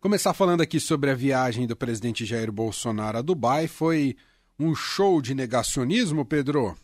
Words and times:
Começar 0.00 0.32
falando 0.32 0.62
aqui 0.62 0.80
sobre 0.80 1.10
a 1.10 1.14
viagem 1.14 1.66
do 1.66 1.76
presidente 1.76 2.24
Jair 2.24 2.50
Bolsonaro 2.50 3.18
a 3.18 3.20
Dubai. 3.22 3.68
Foi 3.68 4.16
um 4.58 4.74
show 4.74 5.20
de 5.20 5.34
negacionismo, 5.34 6.24
Pedro? 6.24 6.74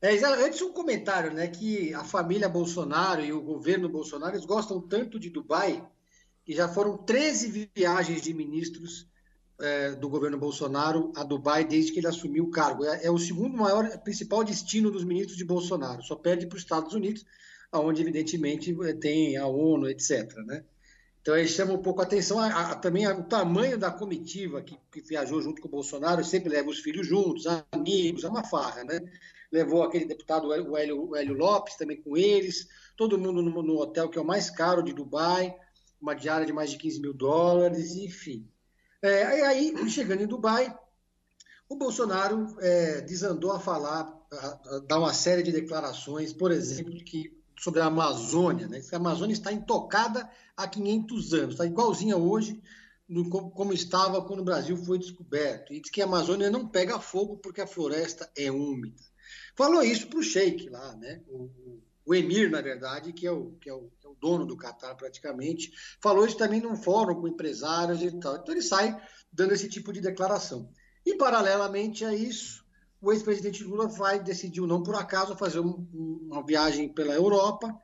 É, 0.00 0.14
antes 0.14 0.62
um 0.62 0.72
comentário, 0.72 1.32
né, 1.32 1.48
que 1.48 1.92
a 1.92 2.04
família 2.04 2.48
Bolsonaro 2.48 3.20
e 3.20 3.32
o 3.32 3.42
governo 3.42 3.88
Bolsonaro 3.88 4.36
eles 4.36 4.46
gostam 4.46 4.80
tanto 4.80 5.18
de 5.18 5.28
Dubai 5.28 5.84
que 6.44 6.54
já 6.54 6.68
foram 6.68 6.96
13 6.98 7.68
viagens 7.74 8.22
de 8.22 8.32
ministros 8.32 9.08
é, 9.60 9.90
do 9.90 10.08
governo 10.08 10.38
Bolsonaro 10.38 11.12
a 11.16 11.24
Dubai 11.24 11.64
desde 11.64 11.90
que 11.90 11.98
ele 11.98 12.06
assumiu 12.06 12.44
o 12.44 12.50
cargo. 12.50 12.84
É, 12.84 13.06
é 13.06 13.10
o 13.10 13.18
segundo 13.18 13.56
maior, 13.56 13.88
principal 14.04 14.44
destino 14.44 14.88
dos 14.88 15.02
ministros 15.02 15.36
de 15.36 15.44
Bolsonaro. 15.44 16.00
Só 16.00 16.14
perde 16.14 16.46
para 16.46 16.54
os 16.54 16.62
Estados 16.62 16.94
Unidos, 16.94 17.24
onde 17.72 18.02
evidentemente 18.02 18.72
tem 19.00 19.36
a 19.36 19.48
ONU, 19.48 19.88
etc. 19.88 20.32
Né? 20.46 20.62
Então 21.24 21.32
aí 21.32 21.48
chama 21.48 21.72
um 21.72 21.80
pouco 21.80 22.02
a 22.02 22.04
atenção 22.04 22.38
a, 22.38 22.48
a, 22.48 22.74
também 22.74 23.08
o 23.08 23.24
tamanho 23.24 23.78
da 23.78 23.90
comitiva 23.90 24.60
que, 24.60 24.78
que, 24.92 25.00
viajou 25.00 25.40
junto 25.40 25.62
com 25.62 25.68
o 25.68 25.70
Bolsonaro, 25.70 26.22
sempre 26.22 26.50
leva 26.50 26.68
os 26.68 26.80
filhos 26.80 27.06
juntos, 27.06 27.46
amigos, 27.72 28.24
é 28.24 28.28
uma 28.28 28.44
farra, 28.44 28.84
né? 28.84 29.00
levou 29.50 29.82
aquele 29.82 30.04
deputado, 30.04 30.48
o 30.48 30.76
Hélio, 30.76 31.08
o 31.08 31.16
Hélio 31.16 31.32
Lopes, 31.32 31.76
também 31.76 31.96
com 31.96 32.14
eles, 32.14 32.68
todo 32.94 33.18
mundo 33.18 33.40
no, 33.40 33.62
no, 33.62 33.78
hotel 33.78 34.10
que 34.10 34.18
é 34.18 34.20
o 34.20 34.26
mais 34.26 34.50
caro 34.50 34.82
de 34.82 34.92
Dubai, 34.92 35.56
uma 35.98 36.12
diária 36.12 36.44
de 36.44 36.52
mais 36.52 36.70
de 36.70 36.76
15 36.76 37.00
mil 37.00 37.14
dólares, 37.14 37.96
enfim. 37.96 38.46
É, 39.00 39.46
aí, 39.46 39.72
chegando 39.88 40.24
em 40.24 40.26
Dubai, 40.26 40.78
o 41.70 41.76
Bolsonaro 41.76 42.54
é, 42.60 43.00
desandou 43.00 43.52
a 43.52 43.60
falar, 43.60 44.12
a, 44.30 44.76
a 44.76 44.78
dar 44.80 44.98
uma 44.98 45.14
série 45.14 45.42
de 45.42 45.52
declarações, 45.52 46.34
por 46.34 46.52
exemplo, 46.52 47.02
que, 47.02 47.34
sobre 47.58 47.80
a 47.80 47.86
Amazônia, 47.86 48.68
né? 48.68 48.80
a 48.92 48.96
Amazônia 48.96 49.32
está 49.32 49.52
intocada 49.52 50.28
há 50.56 50.66
500 50.66 51.34
anos, 51.34 51.54
está 51.54 51.66
igualzinha 51.66 52.16
hoje 52.16 52.60
no, 53.08 53.28
como 53.28 53.72
estava 53.72 54.22
quando 54.22 54.40
o 54.40 54.44
Brasil 54.44 54.76
foi 54.76 54.98
descoberto, 54.98 55.72
e 55.72 55.80
diz 55.80 55.90
que 55.90 56.00
a 56.00 56.04
Amazônia 56.04 56.50
não 56.50 56.66
pega 56.66 56.98
fogo 56.98 57.36
porque 57.36 57.60
a 57.60 57.66
floresta 57.66 58.30
é 58.36 58.50
úmida. 58.50 59.02
Falou 59.54 59.82
isso 59.82 60.08
para 60.08 60.18
o 60.18 60.22
Sheik 60.22 60.68
lá, 60.68 60.94
né? 60.96 61.22
O, 61.28 61.50
o, 62.04 62.14
Emir, 62.14 62.50
na 62.50 62.60
verdade, 62.60 63.12
que 63.12 63.26
é, 63.26 63.30
o, 63.30 63.52
que, 63.60 63.68
é 63.68 63.72
o, 63.72 63.90
que 64.00 64.06
é 64.06 64.10
o 64.10 64.16
dono 64.20 64.44
do 64.44 64.56
Catar 64.56 64.94
praticamente, 64.94 65.72
falou 66.00 66.26
isso 66.26 66.36
também 66.36 66.60
num 66.60 66.76
fórum 66.76 67.20
com 67.20 67.28
empresários 67.28 68.02
e 68.02 68.10
tal. 68.18 68.36
Então 68.36 68.54
ele 68.54 68.62
sai 68.62 69.00
dando 69.32 69.52
esse 69.52 69.68
tipo 69.68 69.92
de 69.92 70.00
declaração. 70.00 70.68
E, 71.04 71.16
paralelamente 71.16 72.04
a 72.04 72.14
isso, 72.14 72.63
o 73.04 73.12
ex-presidente 73.12 73.62
Lula 73.62 73.86
vai 73.86 74.22
decidiu, 74.22 74.66
não 74.66 74.82
por 74.82 74.94
acaso, 74.94 75.36
fazer 75.36 75.60
um, 75.60 75.86
uma 75.92 76.42
viagem 76.42 76.88
pela 76.88 77.12
Europa, 77.12 77.78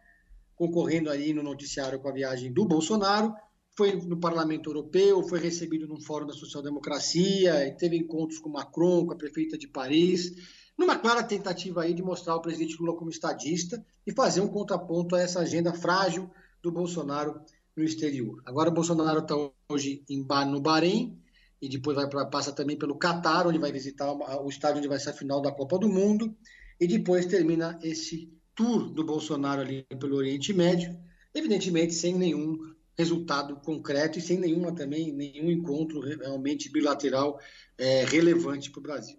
concorrendo 0.57 1.11
ali 1.11 1.35
no 1.35 1.43
noticiário 1.43 2.01
com 2.01 2.09
a 2.09 2.13
viagem 2.13 2.51
do 2.51 2.65
Bolsonaro, 2.65 3.35
foi 3.77 3.93
no 3.97 4.19
Parlamento 4.19 4.71
Europeu, 4.71 5.23
foi 5.23 5.39
recebido 5.39 5.87
num 5.87 6.01
fórum 6.01 6.27
da 6.27 6.33
social-democracia, 6.33 7.75
teve 7.79 7.99
encontros 7.99 8.39
com 8.39 8.49
Macron, 8.49 9.07
com 9.07 9.13
a 9.13 9.17
prefeita 9.17 9.59
de 9.59 9.69
Paris, 9.69 10.33
numa 10.77 10.97
clara 10.97 11.23
tentativa 11.23 11.83
aí 11.83 11.93
de 11.93 12.03
mostrar 12.03 12.37
o 12.37 12.41
presidente 12.41 12.79
Lula 12.81 12.97
como 12.97 13.11
estadista 13.11 13.85
e 14.07 14.13
fazer 14.13 14.41
um 14.41 14.49
contraponto 14.49 15.15
a 15.15 15.21
essa 15.21 15.41
agenda 15.41 15.75
frágil 15.75 16.31
do 16.63 16.73
Bolsonaro 16.73 17.43
no 17.77 17.85
exterior. 17.85 18.43
Agora 18.47 18.71
o 18.71 18.75
Bolsonaro 18.75 19.21
está 19.21 19.35
hoje 19.69 20.03
em, 20.09 20.25
no 20.47 20.61
Bahrein 20.61 21.21
e 21.61 21.69
depois 21.69 21.97
vai 21.97 22.09
pra, 22.09 22.25
passa 22.27 22.53
também 22.53 22.77
pelo 22.77 22.97
Catar, 22.97 23.47
onde 23.47 23.59
vai 23.59 23.71
visitar 23.71 24.11
o 24.11 24.49
estádio 24.49 24.79
onde 24.79 24.89
vai 24.89 24.99
ser 24.99 25.11
a 25.11 25.15
final 25.15 25.41
da 25.41 25.53
Copa 25.53 25.79
do 25.79 25.89
Mundo 25.89 26.35
e 26.81 26.87
depois 26.87 27.27
termina 27.27 27.79
esse 27.83 28.33
tour 28.55 28.91
do 28.91 29.05
Bolsonaro 29.05 29.61
ali 29.61 29.87
pelo 29.99 30.17
Oriente 30.17 30.53
Médio, 30.53 30.99
evidentemente 31.35 31.95
sem 31.95 32.15
nenhum 32.15 32.59
resultado 32.97 33.57
concreto 33.57 34.19
e 34.19 34.23
sem 34.23 34.39
nenhuma 34.39 34.73
também 34.73 35.13
nenhum 35.13 35.51
encontro 35.51 36.01
realmente 36.01 36.71
bilateral 36.71 37.41
é, 37.79 38.05
relevante 38.05 38.71
para 38.71 38.79
o 38.79 38.83
Brasil. 38.83 39.19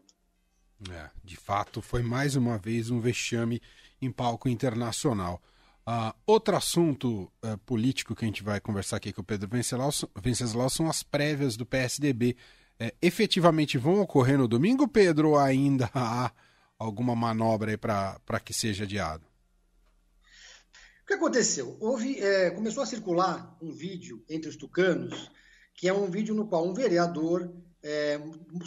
É, 0.90 1.10
de 1.24 1.36
fato, 1.36 1.82
foi 1.82 2.02
mais 2.02 2.36
uma 2.36 2.58
vez 2.58 2.90
um 2.90 3.00
vexame 3.00 3.62
em 4.02 4.12
palco 4.12 4.50
internacional. 4.50 5.42
Uh, 5.88 6.14
outro 6.28 6.56
assunto 6.56 7.32
uh, 7.44 7.58
político 7.66 8.16
que 8.16 8.24
a 8.24 8.28
gente 8.28 8.44
vai 8.44 8.60
conversar 8.60 8.98
aqui 8.98 9.12
com 9.12 9.22
o 9.22 9.26
Pedro 9.26 9.50
Venceslau 9.50 10.70
são 10.70 10.88
as 10.88 11.02
prévias 11.02 11.58
do 11.58 11.66
PSDB. 11.66 12.36
É, 12.80 12.94
efetivamente 13.02 13.78
vão 13.78 14.02
ocorrer 14.02 14.38
no 14.38 14.48
domingo, 14.48 14.88
Pedro, 14.88 15.30
ou 15.30 15.38
ainda 15.38 15.90
há 15.94 16.32
alguma 16.80 17.16
manobra 17.16 17.78
para 17.78 18.40
que 18.44 18.54
seja 18.54 18.86
adiado? 18.86 19.24
O 21.04 21.06
que 21.06 21.14
aconteceu? 21.14 21.78
Houve, 21.80 22.20
é, 22.20 22.50
começou 22.52 22.82
a 22.82 22.86
circular 22.88 23.56
um 23.62 23.72
vídeo 23.72 24.24
entre 24.30 24.50
os 24.50 24.56
tucanos, 24.56 25.32
que 25.76 25.88
é 25.88 25.94
um 25.94 26.10
vídeo 26.10 26.34
no 26.34 26.48
qual 26.48 26.68
um 26.68 26.74
vereador 26.74 27.54
é, 27.84 28.20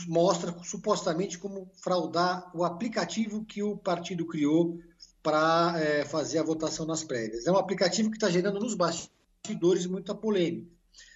mostra 0.07 0.55
supostamente 0.63 1.39
como 1.39 1.71
fraudar 1.83 2.51
o 2.55 2.65
aplicativo 2.65 3.45
que 3.45 3.63
o 3.63 3.77
partido 3.77 4.27
criou 4.27 4.81
para 5.25 5.75
é, 5.81 6.05
fazer 6.05 6.39
a 6.39 6.45
votação 6.45 6.87
nas 6.87 7.03
prévias. 7.03 7.47
É 7.47 7.51
um 7.51 7.57
aplicativo 7.57 8.11
que 8.11 8.17
está 8.17 8.31
gerando 8.31 8.61
nos 8.61 8.75
bastidores 8.75 9.87
muita 9.87 10.15
polêmica. 10.15 10.71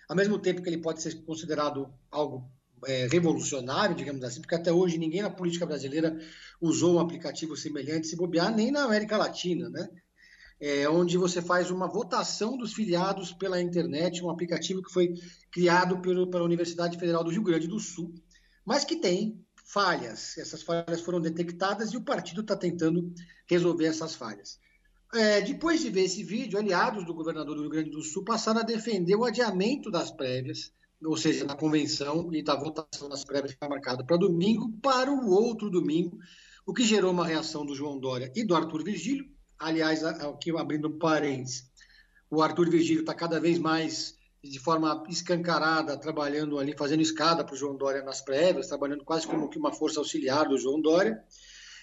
Ao 0.08 0.16
mesmo 0.16 0.38
tempo 0.38 0.62
que 0.62 0.68
ele 0.68 0.78
pode 0.78 1.00
ser 1.00 1.14
considerado 1.22 1.88
algo 2.10 2.50
é, 2.86 3.06
revolucionário, 3.06 3.94
digamos 3.94 4.24
assim, 4.24 4.40
porque 4.40 4.56
até 4.56 4.72
hoje 4.72 4.98
ninguém 4.98 5.22
na 5.22 5.30
política 5.30 5.66
brasileira 5.66 6.18
usou 6.60 6.96
um 6.96 7.00
aplicativo 7.00 7.56
semelhante, 7.56 8.08
se 8.08 8.16
bobear, 8.16 8.52
nem 8.52 8.72
na 8.72 8.82
América 8.82 9.16
Latina, 9.16 9.68
né? 9.68 9.88
é, 10.60 10.88
onde 10.88 11.16
você 11.16 11.40
faz 11.40 11.70
uma 11.70 11.86
votação 11.86 12.56
dos 12.56 12.72
filiados 12.72 13.32
pela 13.32 13.60
internet, 13.60 14.24
um 14.24 14.30
aplicativo 14.30 14.82
que 14.82 14.92
foi 14.92 15.14
criado 15.50 16.00
pelo, 16.00 16.28
pela 16.28 16.44
Universidade 16.44 16.98
Federal 16.98 17.22
do 17.22 17.30
Rio 17.30 17.42
Grande 17.42 17.68
do 17.68 17.78
Sul, 17.78 18.12
mas 18.64 18.84
que 18.84 18.96
tem 18.96 19.44
falhas. 19.72 20.36
Essas 20.38 20.62
falhas 20.62 21.00
foram 21.00 21.20
detectadas 21.20 21.92
e 21.92 21.96
o 21.96 22.02
partido 22.02 22.40
está 22.40 22.56
tentando 22.56 23.12
resolver 23.46 23.86
essas 23.86 24.14
falhas. 24.14 24.58
É, 25.14 25.40
depois 25.40 25.80
de 25.80 25.90
ver 25.90 26.02
esse 26.02 26.22
vídeo, 26.22 26.58
aliados 26.58 27.04
do 27.06 27.14
governador 27.14 27.54
do 27.54 27.62
Rio 27.62 27.70
Grande 27.70 27.90
do 27.90 28.02
Sul 28.02 28.24
passaram 28.24 28.60
a 28.60 28.64
defender 28.64 29.16
o 29.16 29.24
adiamento 29.24 29.90
das 29.90 30.10
prévias, 30.10 30.72
ou 31.02 31.16
seja, 31.16 31.44
da 31.44 31.54
convenção 31.54 32.28
e 32.32 32.42
da 32.42 32.54
votação 32.54 33.08
das 33.08 33.24
prévias 33.24 33.52
que 33.52 33.56
está 33.56 33.68
marcada 33.68 34.04
para 34.04 34.16
domingo, 34.16 34.70
para 34.82 35.10
o 35.10 35.30
outro 35.30 35.70
domingo, 35.70 36.18
o 36.66 36.74
que 36.74 36.84
gerou 36.84 37.12
uma 37.12 37.26
reação 37.26 37.64
do 37.64 37.74
João 37.74 37.98
Dória 37.98 38.30
e 38.36 38.44
do 38.44 38.54
Arthur 38.54 38.84
Virgílio, 38.84 39.24
Aliás, 39.58 40.04
aqui 40.04 40.56
abrindo 40.56 40.88
um 40.88 40.98
parênteses, 40.98 41.68
o 42.30 42.40
Arthur 42.40 42.70
Virgílio 42.70 43.00
está 43.00 43.12
cada 43.12 43.40
vez 43.40 43.58
mais 43.58 44.16
de 44.42 44.58
forma 44.58 45.04
escancarada, 45.08 45.96
trabalhando 45.96 46.58
ali, 46.58 46.74
fazendo 46.76 47.02
escada 47.02 47.44
para 47.44 47.54
o 47.54 47.56
João 47.56 47.76
Dória 47.76 48.02
nas 48.02 48.20
prévias, 48.20 48.68
trabalhando 48.68 49.04
quase 49.04 49.26
como 49.26 49.48
que 49.48 49.58
uma 49.58 49.72
força 49.72 49.98
auxiliar 49.98 50.48
do 50.48 50.58
João 50.58 50.80
Dória. 50.80 51.22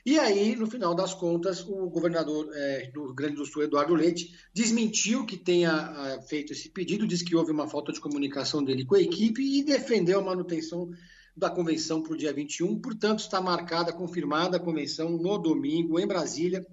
E 0.05 0.19
aí, 0.19 0.55
no 0.55 0.67
final 0.67 0.93
das 0.93 1.15
contas, 1.15 1.61
o 1.67 1.89
governador 1.89 2.47
é, 2.53 2.91
do 2.93 3.05
Rio 3.05 3.13
Grande 3.15 3.35
do 3.37 3.45
Sul, 3.45 3.63
Eduardo 3.63 3.95
Leite, 3.95 4.35
desmentiu 4.53 5.25
que 5.25 5.35
tenha 5.35 5.71
a, 5.71 6.21
feito 6.21 6.53
esse 6.53 6.69
pedido, 6.69 7.07
disse 7.07 7.25
que 7.25 7.35
houve 7.35 7.51
uma 7.51 7.67
falta 7.67 7.91
de 7.91 7.99
comunicação 7.99 8.63
dele 8.63 8.85
com 8.85 8.93
a 8.93 9.01
equipe 9.01 9.41
e 9.41 9.63
defendeu 9.63 10.19
a 10.19 10.23
manutenção 10.23 10.91
da 11.35 11.49
convenção 11.49 12.03
para 12.03 12.13
o 12.13 12.17
dia 12.17 12.31
21. 12.31 12.79
Portanto, 12.79 13.19
está 13.19 13.41
marcada, 13.41 13.91
confirmada 13.91 14.57
a 14.57 14.59
convenção 14.59 15.09
no 15.09 15.39
domingo, 15.39 15.99
em 15.99 16.05
Brasília, 16.05 16.65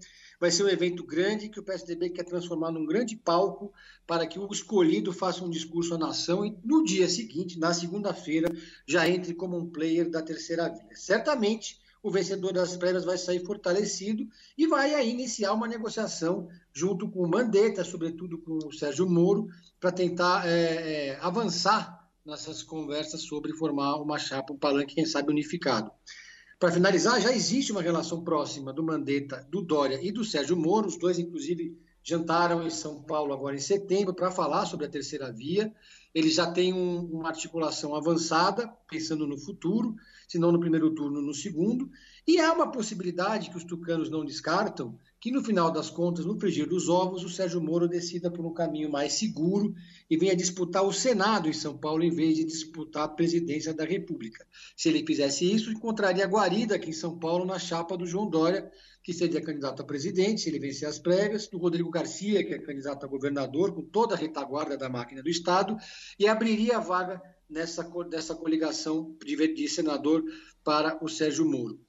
Vai 0.42 0.50
ser 0.50 0.64
um 0.64 0.68
evento 0.68 1.04
grande 1.04 1.48
que 1.48 1.60
o 1.60 1.62
PSDB 1.62 2.10
quer 2.10 2.24
transformar 2.24 2.72
num 2.72 2.84
grande 2.84 3.14
palco 3.14 3.72
para 4.04 4.26
que 4.26 4.40
o 4.40 4.48
escolhido 4.50 5.12
faça 5.12 5.44
um 5.44 5.48
discurso 5.48 5.94
à 5.94 5.98
nação 5.98 6.44
e 6.44 6.58
no 6.64 6.82
dia 6.82 7.08
seguinte, 7.08 7.60
na 7.60 7.72
segunda-feira, 7.72 8.52
já 8.84 9.08
entre 9.08 9.34
como 9.34 9.56
um 9.56 9.70
player 9.70 10.10
da 10.10 10.20
terceira 10.20 10.68
via. 10.68 10.96
Certamente 10.96 11.78
o 12.02 12.10
vencedor 12.10 12.52
das 12.52 12.76
prévias 12.76 13.04
vai 13.04 13.16
sair 13.16 13.46
fortalecido 13.46 14.26
e 14.58 14.66
vai 14.66 14.92
aí 14.96 15.10
iniciar 15.10 15.52
uma 15.52 15.68
negociação 15.68 16.48
junto 16.72 17.08
com 17.08 17.20
o 17.20 17.30
Mandetta, 17.30 17.84
sobretudo 17.84 18.36
com 18.36 18.66
o 18.66 18.72
Sérgio 18.72 19.08
Moro, 19.08 19.46
para 19.78 19.92
tentar 19.92 20.44
é, 20.44 21.10
é, 21.10 21.18
avançar 21.20 22.10
nessas 22.26 22.64
conversas 22.64 23.22
sobre 23.22 23.52
formar 23.52 23.94
uma 24.02 24.18
chapa, 24.18 24.52
um 24.52 24.58
palanque, 24.58 24.96
quem 24.96 25.06
sabe, 25.06 25.30
unificado. 25.30 25.92
Para 26.62 26.70
finalizar, 26.70 27.20
já 27.20 27.32
existe 27.32 27.72
uma 27.72 27.82
relação 27.82 28.22
próxima 28.22 28.72
do 28.72 28.84
Mandetta, 28.84 29.44
do 29.50 29.60
Dória 29.60 29.98
e 30.00 30.12
do 30.12 30.24
Sérgio 30.24 30.56
Moro. 30.56 30.86
Os 30.86 30.96
dois, 30.96 31.18
inclusive, 31.18 31.76
jantaram 32.04 32.64
em 32.64 32.70
São 32.70 33.02
Paulo 33.02 33.32
agora 33.32 33.56
em 33.56 33.58
setembro 33.58 34.14
para 34.14 34.30
falar 34.30 34.64
sobre 34.66 34.86
a 34.86 34.88
terceira 34.88 35.32
via. 35.32 35.74
Eles 36.14 36.34
já 36.34 36.48
têm 36.48 36.72
um, 36.72 37.00
uma 37.06 37.30
articulação 37.30 37.96
avançada, 37.96 38.72
pensando 38.88 39.26
no 39.26 39.36
futuro, 39.36 39.96
se 40.28 40.38
não 40.38 40.52
no 40.52 40.60
primeiro 40.60 40.94
turno, 40.94 41.20
no 41.20 41.34
segundo. 41.34 41.90
E 42.24 42.38
há 42.38 42.52
uma 42.52 42.70
possibilidade 42.70 43.50
que 43.50 43.56
os 43.56 43.64
tucanos 43.64 44.08
não 44.08 44.24
descartam, 44.24 44.96
que 45.20 45.32
no 45.32 45.42
final 45.42 45.72
das 45.72 45.90
contas, 45.90 46.24
no 46.24 46.38
frigir 46.38 46.68
dos 46.68 46.88
ovos, 46.88 47.24
o 47.24 47.28
Sérgio 47.28 47.60
Moro 47.60 47.88
decida 47.88 48.30
por 48.30 48.46
um 48.46 48.54
caminho 48.54 48.88
mais 48.88 49.14
seguro 49.14 49.74
e 50.08 50.16
venha 50.16 50.36
disputar 50.36 50.84
o 50.84 50.92
Senado 50.92 51.48
em 51.48 51.52
São 51.52 51.76
Paulo 51.76 52.04
em 52.04 52.10
vez 52.10 52.36
de 52.36 52.44
disputar 52.44 53.04
a 53.04 53.08
presidência 53.08 53.74
da 53.74 53.84
República. 53.84 54.46
Se 54.76 54.88
ele 54.88 55.04
fizesse 55.04 55.52
isso, 55.52 55.72
encontraria 55.72 56.24
guarida 56.26 56.76
aqui 56.76 56.90
em 56.90 56.92
São 56.92 57.18
Paulo 57.18 57.44
na 57.44 57.58
chapa 57.58 57.96
do 57.96 58.06
João 58.06 58.30
Dória, 58.30 58.70
que 59.02 59.12
seria 59.12 59.40
candidato 59.40 59.82
a 59.82 59.84
presidente, 59.84 60.42
se 60.42 60.48
ele 60.48 60.60
vencer 60.60 60.88
as 60.88 61.00
pregas, 61.00 61.48
do 61.48 61.58
Rodrigo 61.58 61.90
Garcia, 61.90 62.44
que 62.44 62.54
é 62.54 62.58
candidato 62.58 63.04
a 63.04 63.08
governador, 63.08 63.74
com 63.74 63.82
toda 63.82 64.14
a 64.14 64.18
retaguarda 64.18 64.76
da 64.76 64.88
máquina 64.88 65.24
do 65.24 65.28
Estado, 65.28 65.76
e 66.16 66.28
abriria 66.28 66.76
a 66.76 66.80
vaga 66.80 67.20
nessa, 67.50 67.88
nessa 68.08 68.34
coligação 68.36 69.16
de, 69.24 69.54
de 69.54 69.68
senador 69.68 70.22
para 70.62 71.04
o 71.04 71.08
Sérgio 71.08 71.44
Moro. 71.44 71.80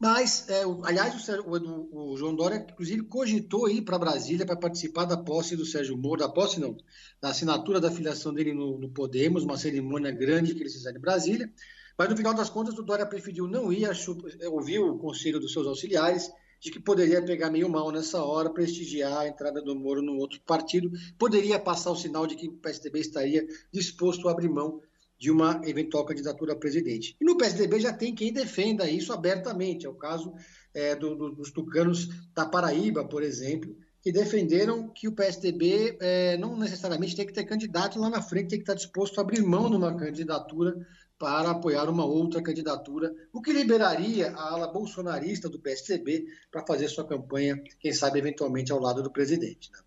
Mas, 0.00 0.48
é, 0.48 0.64
o, 0.64 0.84
aliás, 0.84 1.28
o, 1.28 1.50
o, 1.50 2.12
o, 2.12 2.16
João 2.16 2.34
Dória, 2.34 2.64
inclusive, 2.70 3.02
cogitou 3.02 3.68
ir 3.68 3.82
para 3.82 3.98
Brasília 3.98 4.46
para 4.46 4.54
participar 4.54 5.04
da 5.04 5.16
posse 5.16 5.56
do 5.56 5.66
Sérgio 5.66 5.96
Moro, 5.96 6.20
da 6.20 6.28
posse 6.28 6.60
não, 6.60 6.76
da 7.20 7.30
assinatura 7.30 7.80
da 7.80 7.90
filiação 7.90 8.32
dele 8.32 8.52
no, 8.52 8.78
no 8.78 8.88
Podemos, 8.90 9.42
uma 9.42 9.58
cerimônia 9.58 10.12
grande 10.12 10.54
que 10.54 10.62
eles 10.62 10.74
fizeram 10.74 10.98
em 10.98 11.00
Brasília. 11.00 11.52
Mas, 11.96 12.08
no 12.08 12.16
final 12.16 12.32
das 12.32 12.48
contas, 12.48 12.78
o 12.78 12.82
Dória 12.82 13.04
preferiu 13.04 13.48
não 13.48 13.72
ir, 13.72 13.86
achou, 13.86 14.16
ouviu 14.52 14.86
o 14.86 14.98
conselho 14.98 15.40
dos 15.40 15.52
seus 15.52 15.66
auxiliares, 15.66 16.30
de 16.60 16.70
que 16.70 16.78
poderia 16.78 17.24
pegar 17.24 17.50
meio 17.50 17.68
mal 17.68 17.90
nessa 17.90 18.22
hora, 18.22 18.50
prestigiar 18.50 19.18
a 19.18 19.28
entrada 19.28 19.60
do 19.60 19.74
Moro 19.74 20.00
no 20.00 20.16
outro 20.16 20.40
partido, 20.42 20.90
poderia 21.18 21.58
passar 21.58 21.90
o 21.90 21.96
sinal 21.96 22.24
de 22.24 22.36
que 22.36 22.48
o 22.48 22.52
PSDB 22.52 23.00
estaria 23.00 23.46
disposto 23.72 24.28
a 24.28 24.32
abrir 24.32 24.48
mão 24.48 24.80
de 25.18 25.30
uma 25.30 25.60
eventual 25.64 26.04
candidatura 26.04 26.52
a 26.52 26.56
presidente. 26.56 27.16
E 27.20 27.24
no 27.24 27.36
PSDB 27.36 27.80
já 27.80 27.92
tem 27.92 28.14
quem 28.14 28.32
defenda 28.32 28.88
isso 28.88 29.12
abertamente. 29.12 29.84
É 29.84 29.88
o 29.88 29.94
caso 29.94 30.32
é, 30.72 30.94
do, 30.94 31.16
do, 31.16 31.30
dos 31.34 31.50
tucanos 31.50 32.08
da 32.34 32.46
Paraíba, 32.46 33.04
por 33.04 33.22
exemplo, 33.22 33.76
que 34.00 34.12
defenderam 34.12 34.88
que 34.88 35.08
o 35.08 35.12
PSDB 35.12 35.98
é, 36.00 36.36
não 36.38 36.56
necessariamente 36.56 37.16
tem 37.16 37.26
que 37.26 37.32
ter 37.32 37.44
candidato 37.44 37.98
lá 37.98 38.08
na 38.08 38.22
frente, 38.22 38.50
tem 38.50 38.58
que 38.58 38.62
estar 38.62 38.74
disposto 38.74 39.18
a 39.18 39.22
abrir 39.22 39.42
mão 39.42 39.68
de 39.68 39.76
uma 39.76 39.96
candidatura 39.96 40.74
para 41.18 41.50
apoiar 41.50 41.90
uma 41.90 42.04
outra 42.04 42.40
candidatura, 42.40 43.12
o 43.32 43.42
que 43.42 43.52
liberaria 43.52 44.30
a 44.30 44.52
ala 44.54 44.68
bolsonarista 44.68 45.48
do 45.48 45.58
PSDB 45.58 46.26
para 46.48 46.64
fazer 46.64 46.86
sua 46.88 47.04
campanha, 47.04 47.60
quem 47.80 47.92
sabe 47.92 48.20
eventualmente 48.20 48.70
ao 48.70 48.78
lado 48.78 49.02
do 49.02 49.10
presidente. 49.10 49.68
Né? 49.72 49.80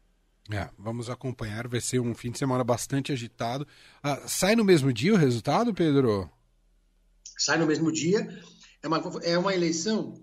É, 0.49 0.69
vamos 0.77 1.09
acompanhar, 1.09 1.67
vai 1.67 1.79
ser 1.79 1.99
um 1.99 2.15
fim 2.15 2.31
de 2.31 2.39
semana 2.39 2.63
bastante 2.63 3.11
agitado. 3.11 3.67
Ah, 4.01 4.27
sai 4.27 4.55
no 4.55 4.65
mesmo 4.65 4.91
dia 4.91 5.13
o 5.13 5.17
resultado, 5.17 5.73
Pedro? 5.73 6.29
Sai 7.37 7.57
no 7.57 7.67
mesmo 7.67 7.91
dia. 7.91 8.27
É 8.81 8.87
uma, 8.87 9.01
é 9.23 9.37
uma 9.37 9.53
eleição 9.53 10.13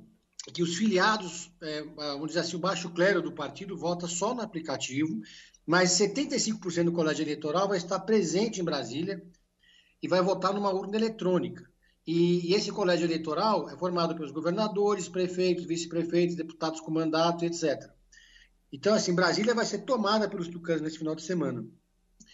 que 0.53 0.63
os 0.63 0.77
filiados, 0.77 1.51
é, 1.63 1.83
vamos 1.83 2.29
dizer 2.29 2.41
assim, 2.41 2.57
o 2.57 2.61
baixo 2.61 2.91
clero 2.91 3.23
do 3.23 3.33
partido 3.33 3.77
vota 3.77 4.07
só 4.07 4.35
no 4.35 4.41
aplicativo, 4.41 5.21
mas 5.67 5.91
75% 5.91 6.85
do 6.85 6.93
colégio 6.93 7.23
eleitoral 7.23 7.69
vai 7.69 7.77
estar 7.77 8.01
presente 8.01 8.61
em 8.61 8.65
Brasília 8.65 9.23
e 10.03 10.09
vai 10.09 10.23
votar 10.23 10.53
numa 10.53 10.73
urna 10.73 10.97
eletrônica. 10.97 11.69
E, 12.07 12.51
e 12.51 12.55
esse 12.55 12.73
colégio 12.73 13.05
eleitoral 13.05 13.69
é 13.69 13.77
formado 13.77 14.15
pelos 14.15 14.33
governadores, 14.33 15.09
prefeitos, 15.09 15.67
vice-prefeitos, 15.67 16.37
deputados 16.37 16.81
com 16.81 16.91
mandato, 16.91 17.45
etc. 17.45 17.98
Então, 18.73 18.95
assim, 18.95 19.15
Brasília 19.15 19.55
vai 19.55 19.65
ser 19.65 19.79
tomada 19.79 20.29
pelos 20.29 20.49
tucanos 20.49 20.83
nesse 20.83 20.99
final 20.99 21.15
de 21.15 21.23
semana. 21.23 21.67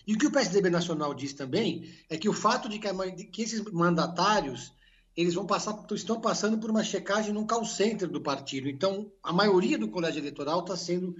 E 0.06 0.14
o 0.14 0.18
que 0.18 0.26
o 0.26 0.32
PSDB 0.32 0.68
Nacional 0.68 1.14
diz 1.14 1.32
também 1.32 1.90
é 2.10 2.16
que 2.16 2.28
o 2.28 2.32
fato 2.32 2.68
de 2.68 2.78
que, 2.78 2.92
de 3.12 3.24
que 3.24 3.42
esses 3.42 3.60
mandatários 3.72 4.72
eles 5.16 5.34
vão 5.34 5.46
passar, 5.46 5.86
estão 5.92 6.20
passando 6.20 6.58
por 6.58 6.70
uma 6.70 6.82
checagem 6.82 7.32
no 7.32 7.46
call 7.46 7.64
center 7.64 8.08
do 8.08 8.20
partido. 8.20 8.68
Então, 8.68 9.12
a 9.22 9.32
maioria 9.32 9.78
do 9.78 9.88
colégio 9.88 10.20
eleitoral 10.20 10.60
está 10.60 10.76
sendo 10.76 11.14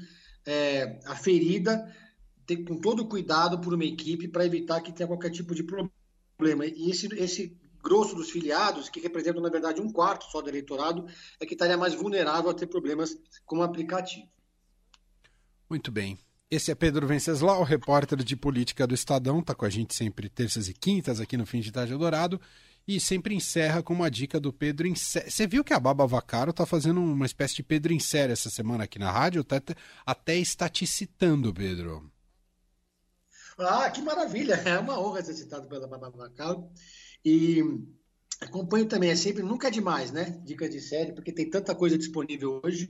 é, 0.45 0.99
aferida 1.07 1.95
com 2.67 2.79
todo 2.79 3.07
cuidado 3.07 3.61
por 3.61 3.73
uma 3.73 3.85
equipe 3.85 4.29
para 4.29 4.45
evitar 4.45 4.81
que 4.81 4.93
tenha 4.93 5.07
qualquer 5.07 5.31
tipo 5.31 5.55
de 5.55 5.63
problema. 5.63 6.67
E 6.67 6.91
esse, 6.91 7.07
esse 7.15 7.57
grosso 7.83 8.17
dos 8.17 8.31
filiados, 8.31 8.89
que 8.89 9.01
representam, 9.01 9.43
na 9.43 9.49
verdade, 9.49 9.81
um 9.81 9.93
quarto 9.93 10.25
só 10.31 10.43
do 10.43 10.49
eleitorado, 10.49 11.07
é 11.39 11.47
que 11.47 11.55
estaria 11.55 11.77
mais 11.77 11.95
vulnerável 11.95 12.51
a 12.51 12.55
ter 12.55 12.67
problemas 12.67 13.17
com 13.47 13.59
o 13.59 13.63
aplicativo. 13.63 14.27
Muito 15.75 15.91
bem. 15.91 16.17
Esse 16.49 16.71
é 16.71 16.75
Pedro 16.77 17.05
Venceslau, 17.05 17.65
repórter 17.65 18.23
de 18.23 18.37
política 18.37 18.87
do 18.87 18.95
Estadão, 18.95 19.41
está 19.41 19.57
com 19.57 19.65
a 19.65 19.69
gente 19.69 19.93
sempre 19.93 20.29
terças 20.29 20.69
e 20.69 20.73
quintas 20.73 21.19
aqui 21.19 21.37
no 21.37 21.45
Fim 21.45 21.59
de 21.59 21.73
Tarde 21.73 21.93
Eldorado 21.93 22.41
e 22.87 23.01
sempre 23.01 23.35
encerra 23.35 23.83
com 23.83 23.93
uma 23.93 24.09
dica 24.09 24.39
do 24.39 24.53
Pedro 24.53 24.87
em 24.87 24.95
série. 24.95 25.29
Você 25.29 25.49
viu 25.49 25.65
que 25.65 25.75
a 25.75 25.81
Baba 25.81 26.07
Vacaro 26.07 26.53
está 26.53 26.65
fazendo 26.65 27.01
uma 27.01 27.27
espécie 27.27 27.57
de 27.57 27.65
Pedro 27.65 27.93
em 27.93 27.99
série 27.99 28.33
essa 28.33 28.49
semana 28.51 28.85
aqui 28.85 29.01
na 29.01 29.11
rádio? 29.11 29.41
Até, 29.41 29.75
até 30.07 30.37
está 30.37 30.69
te 30.69 30.87
citando, 30.87 31.53
Pedro. 31.53 32.09
Ah, 33.59 33.91
que 33.91 34.01
maravilha! 34.01 34.55
É 34.55 34.79
uma 34.79 35.01
honra 35.01 35.25
ser 35.25 35.35
citado 35.35 35.67
pela 35.67 35.89
Baba 35.89 36.09
Vacaro. 36.09 36.71
E 37.25 37.65
acompanho 38.41 38.87
também, 38.87 39.11
é 39.11 39.17
sempre, 39.17 39.43
nunca 39.43 39.67
é 39.67 39.73
demais, 39.73 40.13
né? 40.13 40.41
Dicas 40.45 40.71
de 40.71 40.81
série, 40.81 41.13
porque 41.13 41.33
tem 41.33 41.51
tanta 41.51 41.75
coisa 41.75 41.99
disponível 41.99 42.61
hoje 42.63 42.89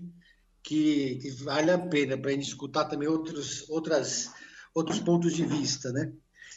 que, 0.65 1.17
que 1.17 1.31
vale 1.45 1.71
a 1.71 1.79
pena 1.79 2.17
para 2.17 2.31
a 2.31 2.35
gente 2.35 2.49
escutar 2.49 2.87
também 2.87 3.07
outros, 3.07 3.69
outras, 3.69 4.31
outros 4.75 4.99
pontos 4.99 5.35
de 5.35 5.45
vista, 5.45 5.93
né? 5.93 6.11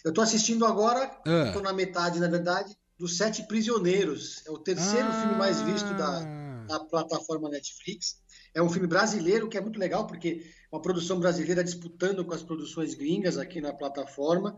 Eu 0.04 0.10
estou 0.10 0.24
assistindo 0.24 0.66
agora, 0.66 1.04
estou 1.46 1.62
ah. 1.62 1.66
na 1.66 1.74
metade, 1.74 2.20
na 2.20 2.30
verdade, 2.30 2.76
dos 2.98 3.18
Sete 3.18 3.46
Prisioneiros. 3.46 4.42
É 4.48 4.52
o 4.52 4.58
terceiro 4.58 5.10
ah. 5.10 5.22
filme 5.22 5.36
mais 5.36 5.62
visto 5.62 5.94
da, 5.96 6.22
da 6.66 6.80
plataforma 6.80 7.50
Netflix. 7.50 8.22
É 8.54 8.62
um 8.62 8.70
filme 8.70 8.88
brasileiro 8.88 9.50
que 9.50 9.58
é 9.58 9.62
muito 9.62 9.78
legal, 9.78 10.08
porque 10.08 10.42
é 10.72 10.76
uma 10.76 10.82
produção 10.82 11.20
brasileira 11.20 11.64
disputando 11.64 12.24
com 12.24 12.34
as 12.34 12.42
produções 12.42 12.94
gringas 12.94 13.38
aqui 13.38 13.60
na 13.60 13.74
plataforma, 13.74 14.58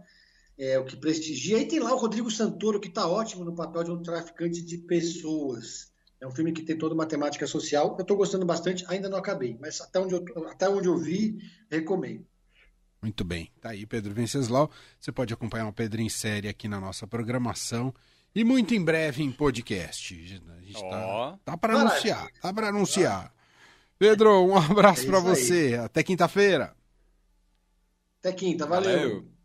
é, 0.60 0.78
o 0.78 0.86
que 0.86 0.96
prestigia. 0.96 1.58
E 1.58 1.68
tem 1.68 1.80
lá 1.80 1.92
o 1.92 1.98
Rodrigo 1.98 2.30
Santoro, 2.30 2.80
que 2.80 2.90
está 2.90 3.08
ótimo 3.08 3.44
no 3.44 3.56
papel 3.56 3.84
de 3.84 3.92
um 3.92 4.04
traficante 4.04 4.62
de 4.62 4.78
pessoas. 4.78 5.92
É 6.22 6.28
um 6.28 6.32
filme 6.32 6.52
que 6.52 6.64
tem 6.64 6.78
toda 6.78 6.94
uma 6.94 7.06
temática 7.06 7.48
social. 7.48 7.96
Eu 7.98 8.02
estou 8.02 8.18
gostando 8.18 8.46
bastante, 8.46 8.86
ainda 8.88 9.08
não 9.08 9.18
acabei, 9.18 9.58
mas 9.60 9.80
até 9.80 10.00
onde 10.00 10.16
eu, 10.16 10.48
até 10.50 10.68
onde 10.68 10.88
eu 10.88 10.98
vi, 10.98 11.38
recomendo. 11.70 12.26
Muito 13.02 13.24
bem. 13.24 13.50
Tá 13.62 13.70
aí, 13.70 13.86
Pedro 13.86 14.14
Venceslau. 14.14 14.70
Você 15.00 15.12
pode 15.12 15.34
acompanhar 15.34 15.68
o 15.68 15.74
Pedro 15.74 16.02
em 16.02 16.10
série 16.10 16.50
aqui 16.50 16.68
na 16.68 16.80
nossa 16.80 17.08
programação. 17.08 17.94
E 18.36 18.44
muito 18.44 18.76
em 18.76 18.84
breve 18.84 19.24
em 19.24 19.32
podcast. 19.32 20.14
A 20.14 20.62
gente 20.62 20.84
oh. 20.84 20.90
tá, 20.90 21.40
tá 21.46 21.58
para 21.58 21.80
anunciar. 21.80 22.28
Tá 22.42 22.54
para 22.54 22.68
anunciar. 22.68 23.34
Pedro, 23.98 24.46
um 24.46 24.58
abraço 24.58 25.04
é 25.04 25.06
para 25.06 25.20
você. 25.20 25.80
Até 25.82 26.04
quinta-feira. 26.04 26.76
Até 28.20 28.34
quinta, 28.34 28.66
valeu. 28.66 29.00
valeu. 29.00 29.39